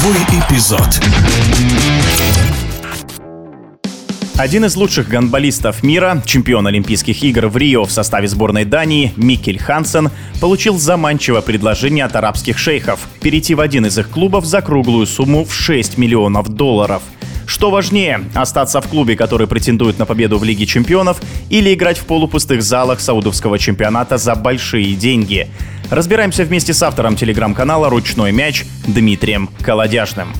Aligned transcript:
Игровой 0.00 0.22
эпизод. 0.48 0.88
Один 4.38 4.64
из 4.64 4.74
лучших 4.76 5.08
гандболистов 5.08 5.82
мира, 5.82 6.22
чемпион 6.24 6.66
Олимпийских 6.66 7.22
игр 7.22 7.48
в 7.48 7.56
Рио 7.58 7.84
в 7.84 7.92
составе 7.92 8.26
сборной 8.26 8.64
Дании 8.64 9.12
Микель 9.16 9.58
Хансен, 9.58 10.10
получил 10.40 10.78
заманчивое 10.78 11.42
предложение 11.42 12.06
от 12.06 12.16
арабских 12.16 12.56
шейхов 12.56 13.00
перейти 13.20 13.54
в 13.54 13.60
один 13.60 13.84
из 13.86 13.98
их 13.98 14.08
клубов 14.08 14.46
за 14.46 14.62
круглую 14.62 15.06
сумму 15.06 15.44
в 15.44 15.52
6 15.52 15.98
миллионов 15.98 16.48
долларов– 16.48 17.02
что 17.50 17.72
важнее, 17.72 18.20
остаться 18.32 18.80
в 18.80 18.86
клубе, 18.86 19.16
который 19.16 19.48
претендует 19.48 19.98
на 19.98 20.06
победу 20.06 20.38
в 20.38 20.44
Лиге 20.44 20.66
чемпионов, 20.66 21.20
или 21.48 21.74
играть 21.74 21.98
в 21.98 22.04
полупустых 22.04 22.62
залах 22.62 23.00
саудовского 23.00 23.58
чемпионата 23.58 24.18
за 24.18 24.36
большие 24.36 24.94
деньги? 24.94 25.48
Разбираемся 25.90 26.44
вместе 26.44 26.72
с 26.72 26.82
автором 26.84 27.16
телеграм-канала 27.16 27.90
«Ручной 27.90 28.30
мяч» 28.30 28.64
Дмитрием 28.86 29.50
Колодяжным. 29.60 30.32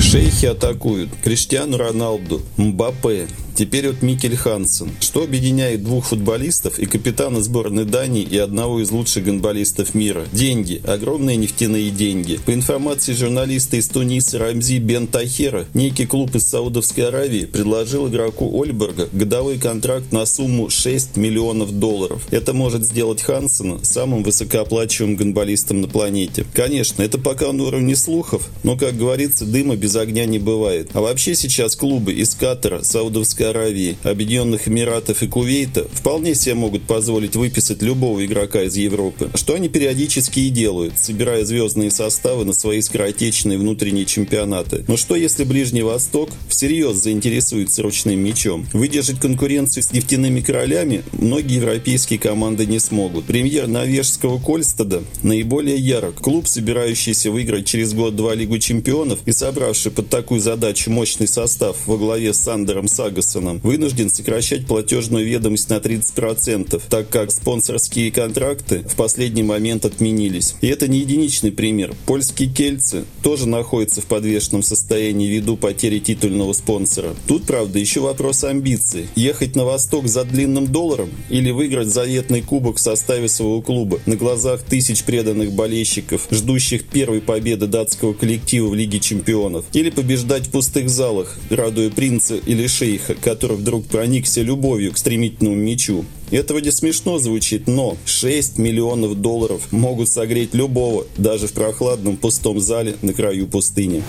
Шейхи 0.00 0.46
атакуют. 0.46 1.10
Криштиану 1.24 1.76
Роналду, 1.76 2.42
Мбаппе, 2.56 3.26
Теперь 3.54 3.86
вот 3.86 4.02
Микель 4.02 4.36
Хансен. 4.36 4.90
Что 5.00 5.22
объединяет 5.22 5.84
двух 5.84 6.06
футболистов 6.06 6.80
и 6.80 6.86
капитана 6.86 7.40
сборной 7.40 7.84
Дании 7.84 8.22
и 8.22 8.36
одного 8.36 8.80
из 8.80 8.90
лучших 8.90 9.24
гонболистов 9.24 9.94
мира? 9.94 10.24
Деньги. 10.32 10.82
Огромные 10.84 11.36
нефтяные 11.36 11.90
деньги. 11.90 12.40
По 12.44 12.52
информации 12.52 13.12
журналиста 13.12 13.76
из 13.76 13.88
Туниса 13.88 14.38
Рамзи 14.38 14.78
Бен 14.78 15.06
Тахера, 15.06 15.66
некий 15.72 16.04
клуб 16.04 16.34
из 16.34 16.44
Саудовской 16.44 17.06
Аравии 17.06 17.44
предложил 17.44 18.08
игроку 18.08 18.60
Ольберга 18.60 19.08
годовой 19.12 19.58
контракт 19.58 20.10
на 20.10 20.26
сумму 20.26 20.68
6 20.68 21.16
миллионов 21.16 21.78
долларов. 21.78 22.26
Это 22.32 22.52
может 22.54 22.84
сделать 22.84 23.22
Хансена 23.22 23.78
самым 23.84 24.24
высокооплачиваемым 24.24 25.16
гонболистом 25.16 25.80
на 25.80 25.86
планете. 25.86 26.44
Конечно, 26.54 27.02
это 27.02 27.18
пока 27.18 27.52
на 27.52 27.62
уровне 27.62 27.94
слухов, 27.94 28.48
но, 28.64 28.76
как 28.76 28.96
говорится, 28.96 29.44
дыма 29.44 29.76
без 29.76 29.94
огня 29.94 30.24
не 30.24 30.40
бывает. 30.40 30.90
А 30.92 31.00
вообще 31.00 31.36
сейчас 31.36 31.76
клубы 31.76 32.12
из 32.12 32.34
Катара, 32.34 32.82
Саудовской 32.82 33.43
Саудовской 33.44 33.50
Аравии, 33.50 33.96
Объединенных 34.02 34.68
Эмиратов 34.68 35.22
и 35.22 35.28
Кувейта 35.28 35.86
вполне 35.92 36.34
себе 36.34 36.54
могут 36.54 36.82
позволить 36.82 37.36
выписать 37.36 37.82
любого 37.82 38.24
игрока 38.24 38.62
из 38.62 38.76
Европы, 38.76 39.30
что 39.34 39.54
они 39.54 39.68
периодически 39.68 40.40
и 40.40 40.50
делают, 40.50 40.94
собирая 40.98 41.44
звездные 41.44 41.90
составы 41.90 42.44
на 42.44 42.52
свои 42.52 42.80
скоротечные 42.80 43.58
внутренние 43.58 44.06
чемпионаты. 44.06 44.84
Но 44.88 44.96
что 44.96 45.14
если 45.14 45.44
Ближний 45.44 45.82
Восток 45.82 46.30
всерьез 46.48 46.96
заинтересуется 46.96 47.82
ручным 47.82 48.18
мячом? 48.20 48.66
Выдержать 48.72 49.20
конкуренцию 49.20 49.82
с 49.82 49.92
нефтяными 49.92 50.40
королями 50.40 51.02
многие 51.12 51.56
европейские 51.56 52.18
команды 52.18 52.66
не 52.66 52.78
смогут. 52.78 53.24
Премьер 53.26 53.66
норвежского 53.66 54.38
Кольстада 54.38 55.02
наиболее 55.22 55.76
ярок. 55.76 56.16
Клуб, 56.16 56.46
собирающийся 56.46 57.30
выиграть 57.30 57.66
через 57.66 57.92
год-два 57.92 58.34
Лигу 58.34 58.58
чемпионов 58.58 59.20
и 59.26 59.32
собравший 59.32 59.90
под 59.90 60.08
такую 60.08 60.40
задачу 60.40 60.90
мощный 60.90 61.28
состав 61.28 61.76
во 61.86 61.96
главе 61.96 62.32
с 62.32 62.38
Сандером 62.38 62.88
Сагасом 62.88 63.33
Андерсоном 63.34 63.60
вынужден 63.60 64.10
сокращать 64.10 64.66
платежную 64.66 65.26
ведомость 65.26 65.68
на 65.70 65.74
30%, 65.74 66.80
так 66.88 67.08
как 67.08 67.30
спонсорские 67.30 68.10
контракты 68.10 68.84
в 68.88 68.94
последний 68.96 69.42
момент 69.42 69.84
отменились. 69.84 70.54
И 70.60 70.68
это 70.68 70.88
не 70.88 71.00
единичный 71.00 71.52
пример. 71.52 71.94
Польские 72.06 72.48
кельцы 72.48 73.04
тоже 73.22 73.48
находятся 73.48 74.00
в 74.00 74.06
подвешенном 74.06 74.62
состоянии 74.62 75.28
ввиду 75.28 75.56
потери 75.56 75.98
титульного 75.98 76.52
спонсора. 76.52 77.14
Тут, 77.26 77.44
правда, 77.44 77.78
еще 77.78 78.00
вопрос 78.00 78.44
амбиций. 78.44 79.08
Ехать 79.16 79.56
на 79.56 79.64
восток 79.64 80.08
за 80.08 80.24
длинным 80.24 80.66
долларом 80.66 81.10
или 81.30 81.50
выиграть 81.50 81.88
заветный 81.88 82.42
кубок 82.42 82.76
в 82.76 82.80
составе 82.80 83.28
своего 83.28 83.62
клуба 83.62 84.00
на 84.06 84.16
глазах 84.16 84.62
тысяч 84.62 85.04
преданных 85.04 85.52
болельщиков, 85.52 86.28
ждущих 86.30 86.84
первой 86.84 87.20
победы 87.20 87.66
датского 87.66 88.12
коллектива 88.12 88.68
в 88.68 88.74
Лиге 88.74 89.00
чемпионов, 89.00 89.64
или 89.72 89.90
побеждать 89.90 90.46
в 90.46 90.50
пустых 90.50 90.88
залах, 90.88 91.36
радуя 91.50 91.90
принца 91.90 92.36
или 92.36 92.66
шейха, 92.66 93.14
который 93.24 93.56
вдруг 93.56 93.86
проникся 93.86 94.42
любовью 94.42 94.92
к 94.92 94.98
стремительному 94.98 95.56
мячу. 95.56 96.04
Это 96.30 96.52
вроде 96.52 96.70
смешно 96.70 97.18
звучит, 97.18 97.66
но 97.66 97.96
6 98.04 98.58
миллионов 98.58 99.14
долларов 99.20 99.72
могут 99.72 100.10
согреть 100.10 100.54
любого, 100.54 101.06
даже 101.16 101.48
в 101.48 101.52
прохладном 101.52 102.18
пустом 102.18 102.60
зале 102.60 102.96
на 103.00 103.14
краю 103.14 103.46
пустыни. 103.46 104.02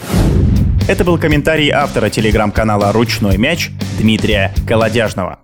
Это 0.87 1.03
был 1.03 1.17
комментарий 1.17 1.69
автора 1.69 2.09
телеграм-канала 2.09 2.91
«Ручной 2.91 3.37
мяч» 3.37 3.71
Дмитрия 3.99 4.53
Колодяжного. 4.67 5.39